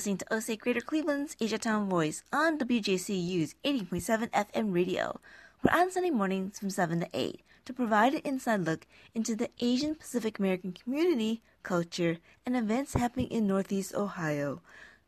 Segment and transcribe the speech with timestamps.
[0.00, 5.20] listening to OCA Greater Cleveland's Asiatown Voice on WJCU's 80.7 FM radio.
[5.62, 9.50] We're on Sunday mornings from 7 to 8 to provide an inside look into the
[9.60, 12.16] Asian Pacific American community, culture,
[12.46, 14.62] and events happening in Northeast Ohio.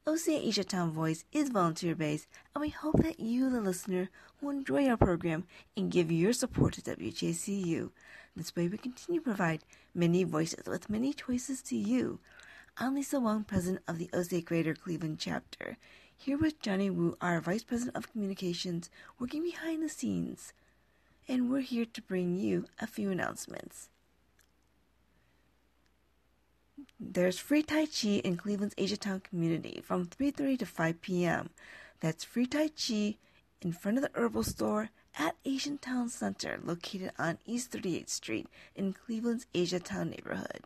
[0.07, 4.11] OCA Asiatown Voice is volunteer based, and we hope that you, the listener,
[4.43, 7.88] will enjoy our program and give your support to WJCU.
[8.37, 12.19] This way, we continue to provide many voices with many choices to you.
[12.79, 15.77] I'm Lisa Wong, president of the OCA Greater Cleveland chapter,
[16.17, 20.55] here with Johnny Wu, our vice president of communications, working behind the scenes.
[21.29, 23.91] And we're here to bring you a few announcements.
[26.99, 31.51] There's free Tai Chi in Cleveland's Asiatown community from 3:30 to 5 p.m.
[32.01, 33.18] That's free Tai Chi
[33.61, 38.49] in front of the herbal store at Asian Town Center, located on East 38th Street
[38.74, 40.63] in Cleveland's Asiatown neighborhood.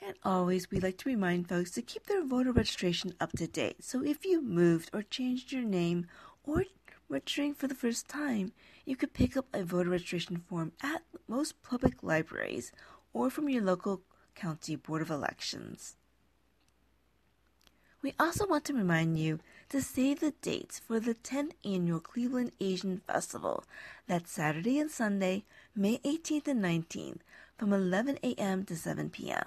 [0.00, 3.82] And always, we like to remind folks to keep their voter registration up to date.
[3.82, 6.06] So if you moved or changed your name
[6.44, 6.64] or
[7.08, 8.52] registering for the first time,
[8.84, 12.72] you could pick up a voter registration form at most public libraries
[13.12, 14.02] or from your local
[14.34, 15.96] county board of elections.
[18.00, 22.52] We also want to remind you to save the dates for the 10th annual Cleveland
[22.60, 23.64] Asian Festival.
[24.06, 27.18] That's Saturday and Sunday, May 18th and 19th
[27.58, 28.64] from 11 a.m.
[28.66, 29.42] to 7 p.m.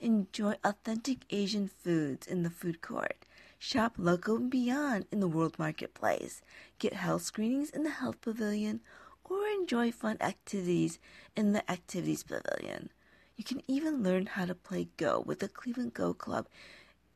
[0.00, 3.26] Enjoy authentic Asian foods in the food court.
[3.58, 6.40] Shop local and beyond in the World Marketplace.
[6.78, 8.80] Get health screenings in the Health Pavilion
[9.24, 10.98] or enjoy fun activities
[11.36, 12.88] in the Activities Pavilion.
[13.36, 16.48] You can even learn how to play Go with the Cleveland Go Club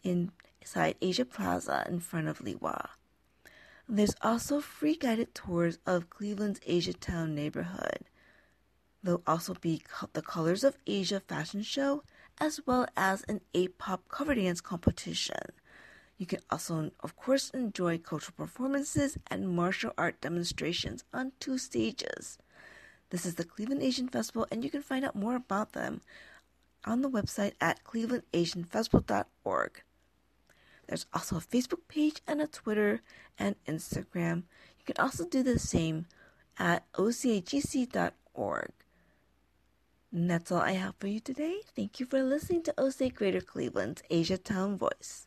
[0.02, 2.90] inside Asia Plaza in front of Li Wah.
[3.89, 8.11] There's also free guided tours of Cleveland's Asiatown neighborhood.
[9.02, 12.02] There'll also be the Colors of Asia fashion show
[12.39, 15.52] as well as an A-pop cover dance competition.
[16.17, 22.39] You can also, of course, enjoy cultural performances and martial art demonstrations on two stages.
[23.11, 26.00] This is the Cleveland Asian Festival, and you can find out more about them
[26.84, 29.83] on the website at clevelandasianfestival.org.
[30.86, 33.01] There's also a Facebook page and a Twitter
[33.39, 34.45] and Instagram.
[34.78, 36.06] You can also do the same
[36.58, 38.70] at ocagc.org.
[40.14, 41.57] And that's all I have for you today.
[41.75, 45.27] Thank you for listening to OCA Greater Cleveland's Asia Town Voice.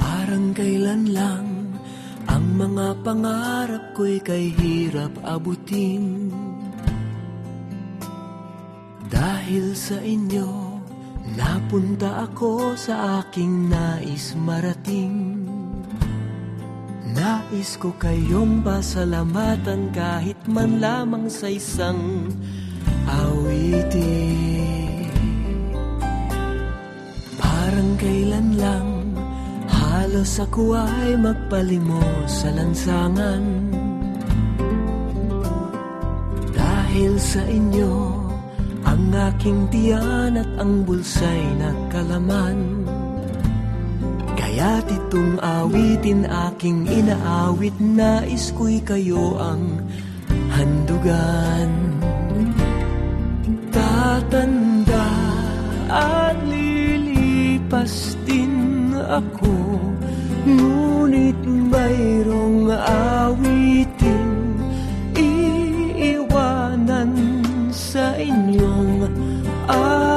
[0.00, 1.49] Parang kailan lang ang
[2.60, 6.28] mga pangarap ko'y kay hirap abutin.
[9.08, 10.76] Dahil sa inyo,
[11.40, 15.40] napunta ako sa aking nais marating.
[17.16, 22.28] Nais ko kayong pasalamatan kahit man lamang sa isang
[23.08, 25.08] awitin.
[27.40, 28.99] Parang kailan lang
[30.10, 33.46] Halos ako ay magpalimos sa lansangan
[36.50, 37.94] Dahil sa inyo
[38.90, 42.82] Ang aking tiyan at ang bulsa'y nakalaman
[44.34, 49.78] Kaya't itong awitin aking inaawit Nais ko'y kayo ang
[50.58, 51.70] handugan.
[53.70, 55.06] Tatanda
[55.86, 58.50] at lilipas din
[58.98, 59.39] ako
[60.50, 64.30] Ngunit mayroong awitin
[65.14, 67.12] Iiwanan
[67.70, 69.06] sa inyong
[69.70, 70.09] alaala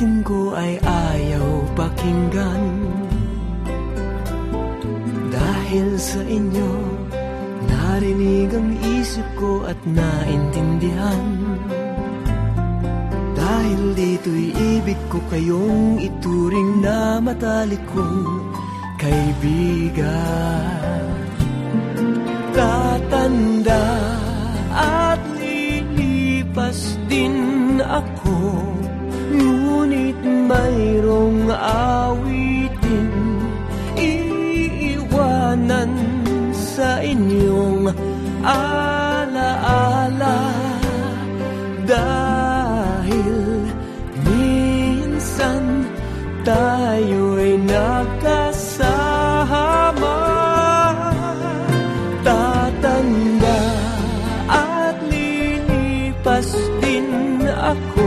[0.00, 2.64] awitin ko ay ayaw pakinggan.
[5.28, 6.72] Dahil sa inyo
[7.68, 11.26] Narinig ang isip ko at naintindihan.
[13.36, 18.24] Dahil dito'y ibig ko kayong ituring na matalik kong
[18.96, 20.79] kaibigan
[30.50, 33.10] mayroong awitin
[33.94, 35.94] Iiwanan
[36.50, 37.94] sa inyong
[38.42, 40.42] alaala.
[41.86, 43.38] Dahil
[44.26, 45.86] minsan
[46.42, 49.18] tayo'y nagkasama
[52.26, 53.62] Tatanda
[54.46, 57.99] at lilipas din ako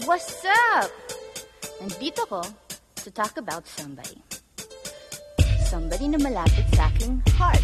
[0.00, 0.88] what's up?
[1.80, 2.40] Nandito ko
[3.04, 4.16] to talk about somebody.
[5.68, 7.60] Somebody na malapit sa aking heart.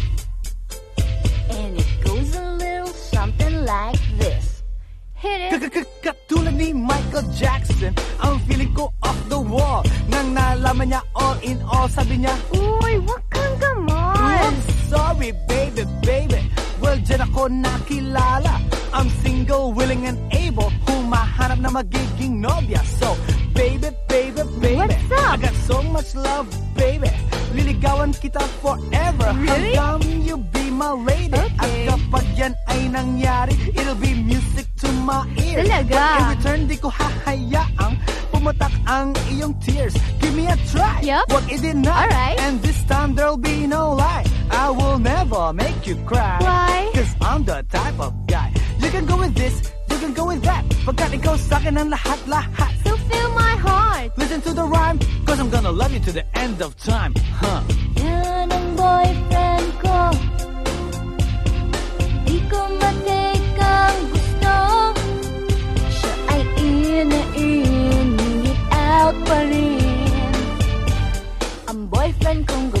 [1.49, 4.61] And it goes a little something like this.
[5.17, 5.73] Hit it.
[5.99, 7.91] Katulad ni Michael Jackson
[8.23, 13.03] Ang feeling ko off the wall Nang nalaman niya all in all Sabi niya Uy,
[13.03, 14.15] wag kang gamon.
[14.15, 14.55] I'm
[14.87, 16.39] sorry baby baby
[16.79, 23.15] Well dyan ako nakilala I'm single, willing and able Humahanap na magiging nobya So
[23.53, 25.29] baby baby baby What's up?
[25.33, 27.09] I got so much love baby
[27.53, 29.73] Liligawan kita forever Really?
[29.73, 31.85] Hanggang you be my lady At Okay.
[31.91, 35.91] kapag yan ay nangyari It'll be music to my ears Talaga?
[35.91, 37.95] But in return di ko hahayaang
[38.29, 41.25] Pumutak ang iyong tears Give me a try Yup.
[41.29, 42.37] Wag i-deny Alright.
[42.41, 46.89] And this time there'll be no lie I will never make you cry Why?
[46.95, 48.49] Cause I'm the type of guy
[48.89, 52.73] You can go with this, you can go with that Pagkat ikaw sa'kin ang lahat-lahat
[52.81, 54.09] So feel my heart.
[54.17, 54.97] Listen to the rhyme
[55.29, 57.61] Cause I'm gonna love you to the end of time Huh
[58.01, 59.99] Yan ang boyfriend ko.
[62.25, 64.55] Di ko matake ang gusto.
[65.93, 70.33] Siya ay in na in, ngunit out pa rin.
[71.69, 72.78] Ang boyfriend kong gamot.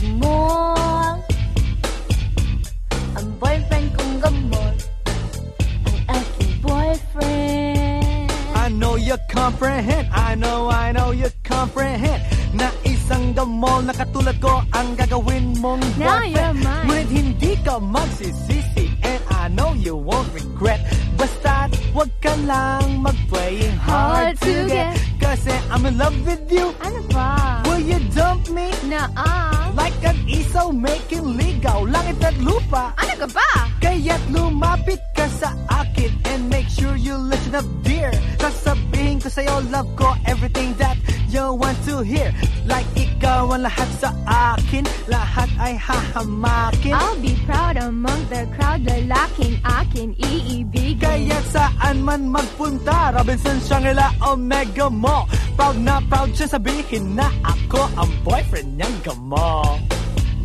[9.09, 12.21] You comprehend I know, I know you comprehend
[12.53, 16.85] Na isang gamol na katulad ko Ang gagawin mong Now boyfriend you're mine.
[16.85, 20.85] Ngunit hindi ka magsisisi And I know you won't regret
[21.17, 25.08] Basta't wag ka lang mag-playing Hard to get.
[25.29, 27.61] Kasi I'm in love with you Ano ba?
[27.69, 28.73] Will you dump me?
[28.89, 29.69] Naa.
[29.77, 33.49] Like an isaw making ligaw Langit at lupa Ano ka ba?
[33.77, 38.09] Kaya't lumapit ka sa akin And make sure you listen up dear
[38.41, 40.97] Sasabihin ko sa'yo love ko Everything that
[41.29, 42.33] you want to hear
[42.65, 48.81] Like ikaw ang lahat sa akin Lahat ay hahamakin I'll be proud among the crowd,
[48.85, 50.97] lalaking akin iibigin.
[50.99, 57.81] Kaya saan man magpunta Robinson, Shangri-La, Omega mo Proud na proud siya sabihin na Ako
[57.97, 59.77] ang boyfriend niyang gamo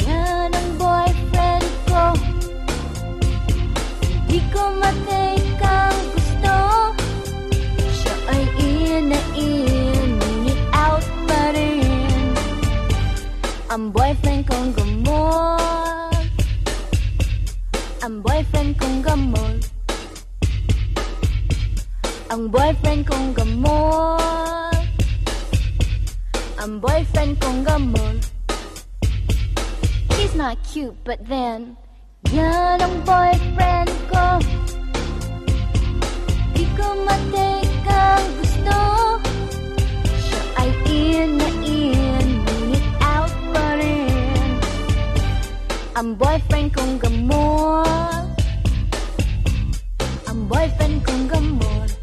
[0.04, 2.23] Yan ang boyfriend ko.
[13.74, 16.22] Ang boyfriend kong gamot.
[18.06, 19.58] Ang boyfriend kong gamot.
[22.30, 24.78] Ang boyfriend kong gamot.
[26.62, 28.22] Ang boyfriend kong gamot.
[30.14, 31.74] He's not cute, but then
[32.30, 34.38] Yan ang boyfriend ko
[36.54, 37.53] Di ko matay
[45.94, 48.26] Ang boyfriend kong gamot
[50.26, 51.93] Ang boyfriend kong gamot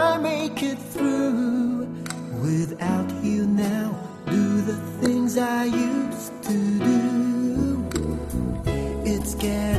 [0.00, 1.88] I make it through
[2.40, 3.98] without you now?
[4.26, 7.88] Do the things I used to do.
[9.04, 9.77] It's getting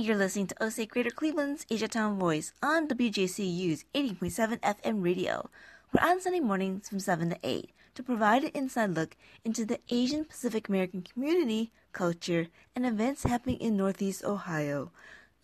[0.00, 5.50] You're listening to OCA Greater Cleveland's Asiatown Voice on WJCU's 80.7 FM radio.
[5.92, 9.80] We're on Sunday mornings from 7 to 8 to provide an inside look into the
[9.88, 14.92] Asian Pacific American community, culture, and events happening in Northeast Ohio.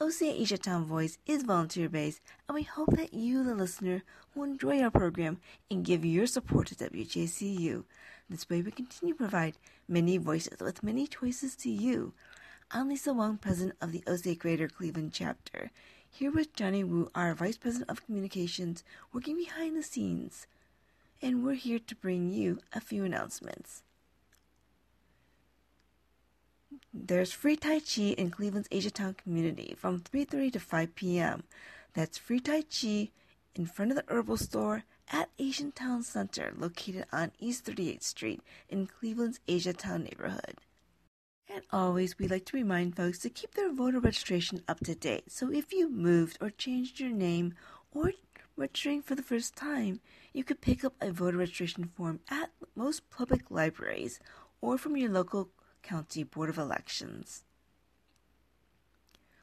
[0.00, 4.04] OCA Asiatown Voice is volunteer based, and we hope that you, the listener,
[4.36, 5.38] will enjoy our program
[5.68, 7.82] and give your support to WJCU.
[8.30, 9.56] This way, we continue to provide
[9.88, 12.12] many voices with many choices to you.
[12.76, 15.70] I'm Lisa Wong, president of the OCA Greater Cleveland chapter,
[16.10, 18.82] here with Johnny Wu, our vice president of communications,
[19.12, 20.48] working behind the scenes.
[21.22, 23.84] And we're here to bring you a few announcements.
[26.92, 31.44] There's free Tai Chi in Cleveland's Asiatown community from 3:30 to 5 p.m.
[31.92, 33.10] That's free Tai Chi
[33.54, 34.82] in front of the herbal store
[35.12, 40.56] at Asian Town Center, located on East 38th Street in Cleveland's Asiatown neighborhood.
[41.54, 45.30] And always, we like to remind folks to keep their voter registration up to date.
[45.30, 47.54] So if you moved or changed your name
[47.92, 48.10] or
[48.56, 50.00] registering for the first time,
[50.32, 54.18] you could pick up a voter registration form at most public libraries
[54.60, 55.48] or from your local
[55.84, 57.44] county board of elections.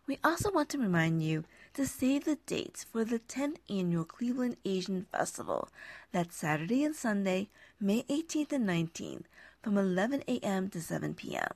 [0.05, 1.45] We also want to remind you
[1.75, 5.69] to save the dates for the 10th annual Cleveland Asian Festival.
[6.11, 7.47] That's Saturday and Sunday,
[7.79, 9.23] May 18th and 19th
[9.63, 10.69] from 11 a.m.
[10.71, 11.47] to 7 p.m.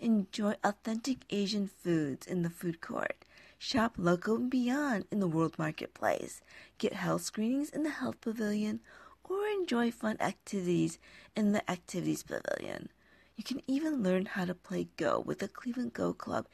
[0.00, 3.24] Enjoy authentic Asian foods in the food court.
[3.58, 6.40] Shop local and beyond in the World Marketplace.
[6.78, 8.78] Get health screenings in the Health Pavilion
[9.24, 10.98] or enjoy fun activities
[11.36, 12.90] in the Activities Pavilion.
[13.36, 16.46] You can even learn how to play Go with the Cleveland Go Club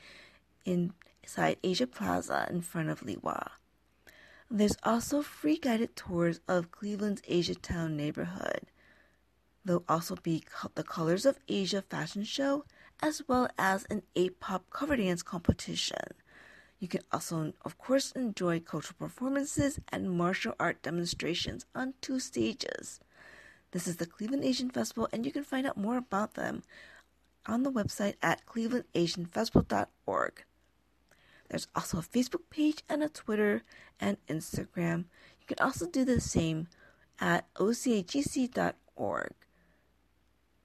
[0.65, 3.49] inside Asia Plaza in front of Li Wah.
[4.51, 8.63] There's also free guided tours of Cleveland's Asiatown neighborhood.
[9.65, 12.65] There'll also be the Colors of Asia fashion show
[13.03, 16.15] as well as an A-pop cover dance competition.
[16.79, 23.01] You can also, of course, enjoy cultural performances and martial art demonstrations on two stages.
[23.71, 26.63] This is the Cleveland Asian Festival, and you can find out more about them
[27.47, 30.45] on the website at clevelandasianfestival.org.
[31.49, 33.63] There's also a Facebook page and a Twitter
[34.01, 35.05] and Instagram.
[35.41, 36.69] You can also do the same
[37.21, 39.33] at ocagc.org.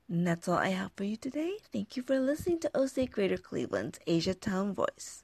[0.10, 1.58] And that's all I have for you today.
[1.72, 5.24] Thank you for listening to OCA Greater Cleveland's Asia Town Voice.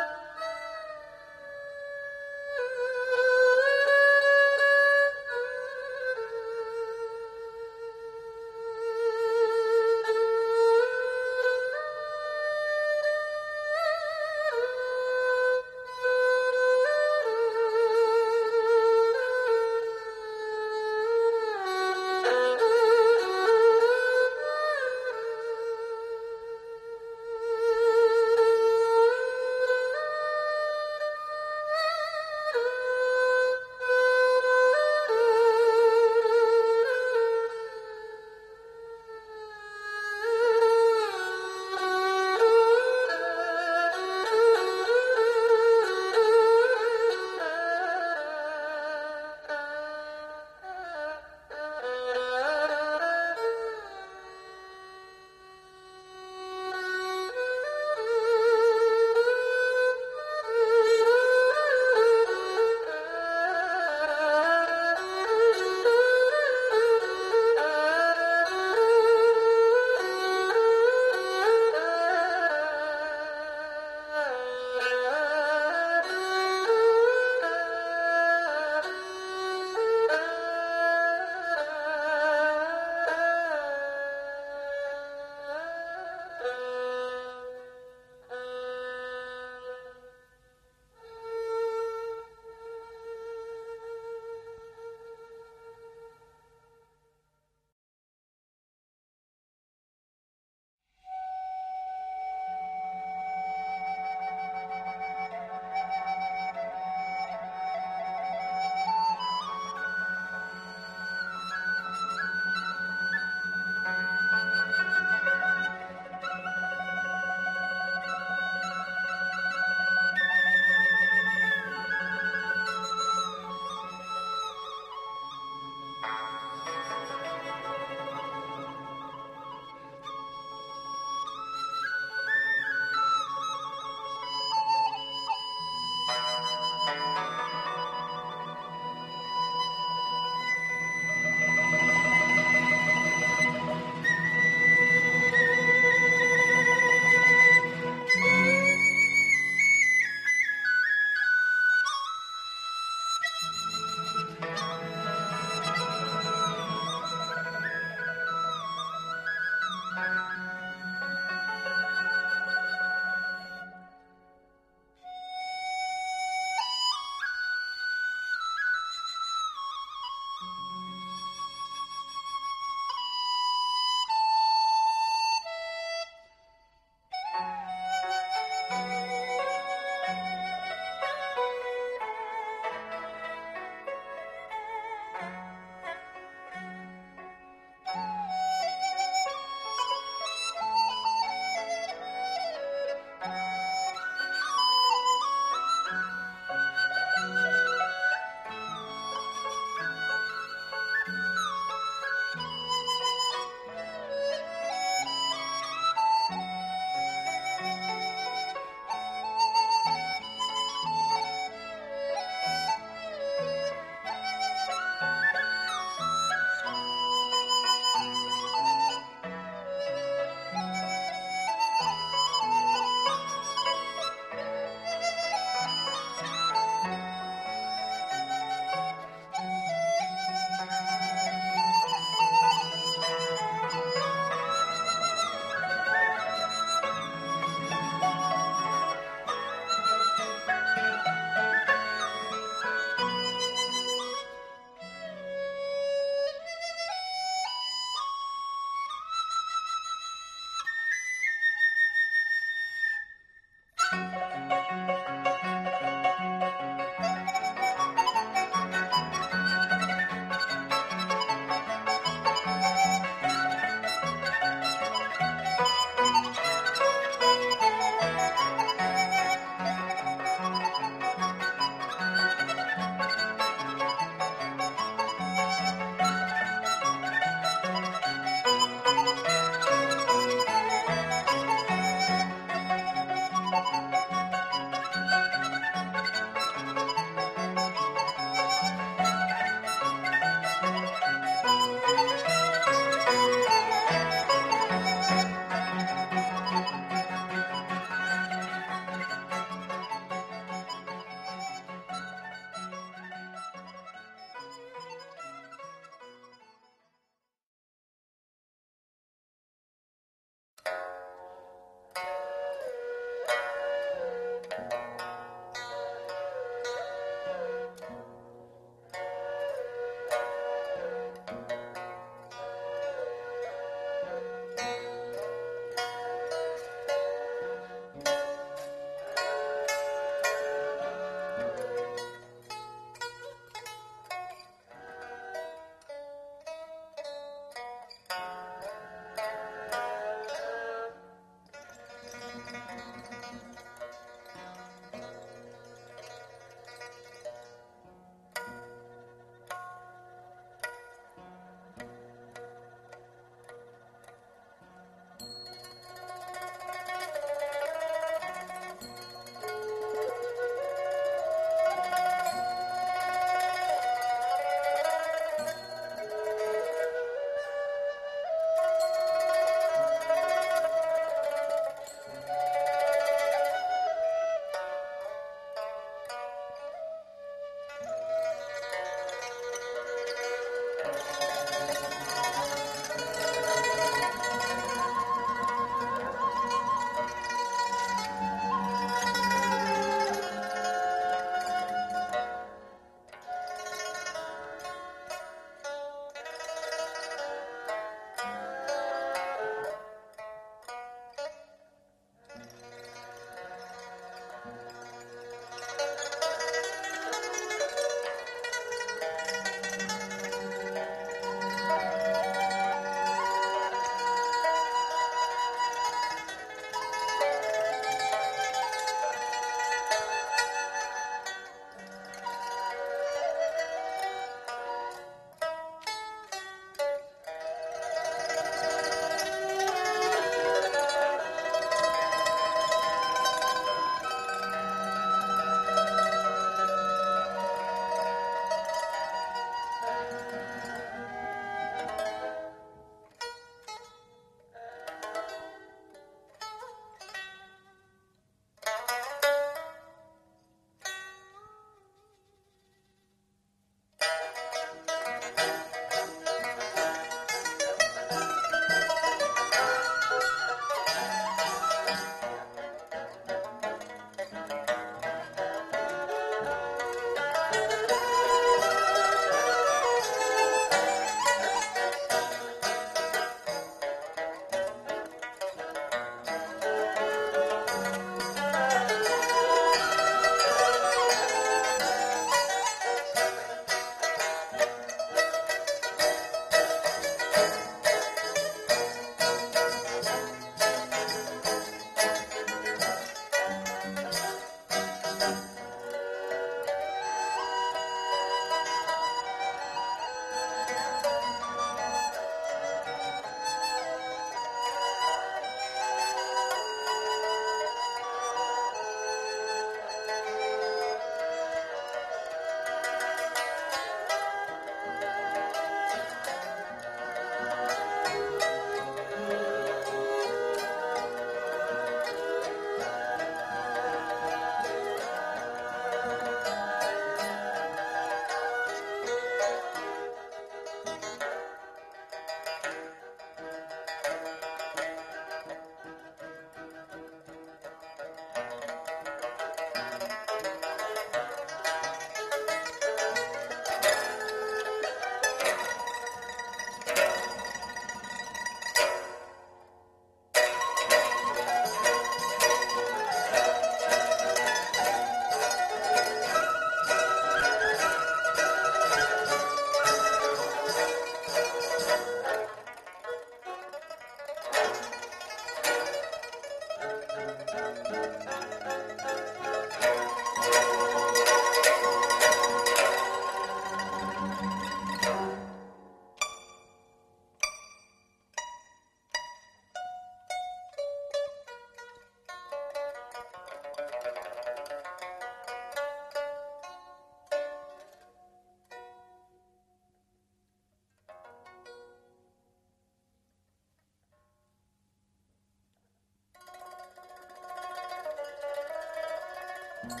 [599.88, 600.00] Thank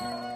[0.00, 0.35] you.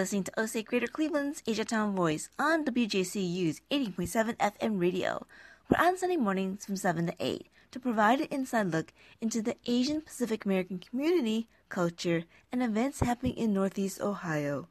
[0.00, 5.26] Listening to OCA Greater Cleveland's Asia Town Voice on WJCU's 80.7 FM radio.
[5.68, 9.56] We're on Sunday mornings from 7 to 8 to provide an inside look into the
[9.66, 14.68] Asian Pacific American community, culture, and events happening in Northeast Ohio.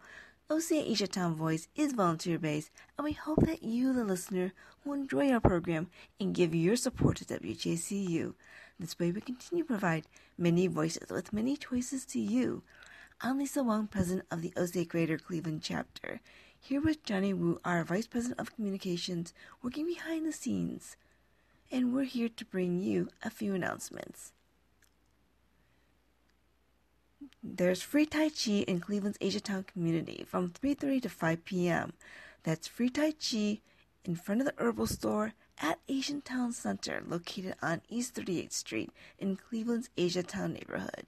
[0.49, 4.51] OCA Asia Town Voice is volunteer based, and we hope that you, the listener,
[4.84, 8.34] will enjoy our program and give your support to WJCU.
[8.80, 10.07] This way, we continue to provide
[10.39, 12.63] many voices with many choices to you.
[13.22, 16.22] I'm Lisa Wong, president of the OCA Greater Cleveland chapter,
[16.57, 20.95] here with Johnny Wu, our vice president of communications, working behind the scenes.
[21.70, 24.32] And we're here to bring you a few announcements.
[27.43, 31.91] There's free Tai Chi in Cleveland's Asiatown community from 3:30 to 5 p.m.
[32.43, 33.59] That's free Tai Chi
[34.05, 38.91] in front of the herbal store at Asian Town Center, located on East 38th Street
[39.17, 41.07] in Cleveland's Asiatown neighborhood.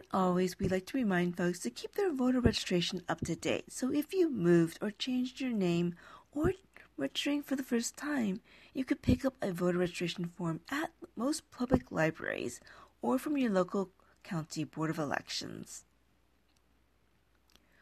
[0.00, 3.70] And always, we like to remind folks to keep their voter registration up to date.
[3.70, 5.94] So if you moved or changed your name
[6.32, 6.54] or
[6.96, 8.40] registering for the first time,
[8.72, 12.60] you could pick up a voter registration form at most public libraries
[13.02, 13.90] or from your local
[14.22, 15.84] county board of elections.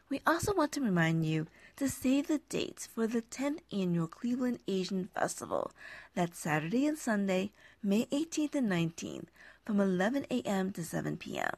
[0.09, 1.47] We also want to remind you
[1.77, 5.71] to save the dates for the 10th annual Cleveland Asian Festival.
[6.15, 9.27] That's Saturday and Sunday, May 18th and 19th
[9.65, 10.71] from 11 a.m.
[10.71, 11.51] to 7 p.m.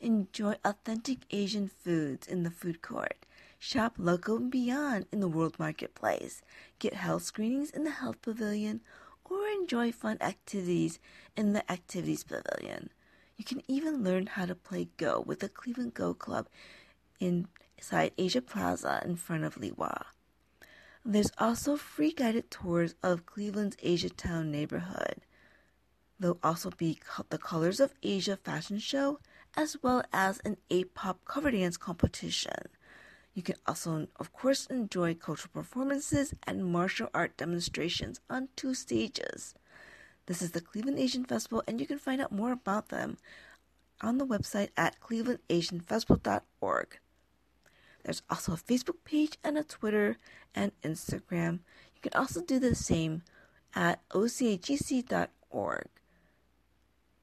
[0.00, 3.24] Enjoy authentic Asian foods in the food court.
[3.58, 6.42] Shop local and beyond in the World Marketplace.
[6.78, 8.80] Get health screenings in the Health Pavilion
[9.24, 10.98] or enjoy fun activities
[11.36, 12.90] in the Activities Pavilion.
[13.36, 16.46] You can even learn how to play Go with the Cleveland Go Club
[17.18, 20.04] inside Asia Plaza in front of Li Wah.
[21.04, 25.22] There's also free guided tours of Cleveland's Asia Town neighborhood.
[26.18, 29.18] There'll also be the Colors of Asia fashion show
[29.56, 32.68] as well as an A-pop cover dance competition.
[33.34, 39.54] You can also, of course, enjoy cultural performances and martial art demonstrations on two stages.
[40.26, 43.18] This is the Cleveland Asian Festival, and you can find out more about them
[44.00, 46.98] on the website at clevelandasianfestival.org.
[48.04, 50.18] There's also a Facebook page and a Twitter
[50.54, 51.60] and Instagram.
[51.94, 53.22] You can also do the same
[53.74, 55.88] at ocagc.org.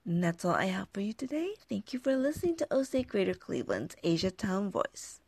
[0.05, 1.53] And that's all I have for you today.
[1.69, 5.20] Thank you for listening to OCA Greater Cleveland's Asia Town Voice.